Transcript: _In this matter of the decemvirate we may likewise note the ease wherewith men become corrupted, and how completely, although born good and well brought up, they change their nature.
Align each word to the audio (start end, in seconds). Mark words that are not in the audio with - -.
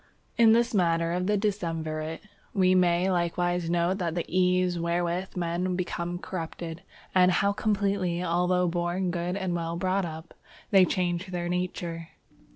_In 0.35 0.53
this 0.53 0.73
matter 0.73 1.11
of 1.13 1.27
the 1.27 1.37
decemvirate 1.37 2.21
we 2.55 2.73
may 2.73 3.11
likewise 3.11 3.69
note 3.69 3.99
the 3.99 4.25
ease 4.27 4.79
wherewith 4.79 5.37
men 5.37 5.75
become 5.75 6.17
corrupted, 6.17 6.81
and 7.13 7.29
how 7.31 7.53
completely, 7.53 8.23
although 8.23 8.67
born 8.67 9.11
good 9.11 9.37
and 9.37 9.53
well 9.53 9.75
brought 9.77 10.05
up, 10.07 10.33
they 10.71 10.85
change 10.85 11.27
their 11.27 11.47
nature. 11.49 12.07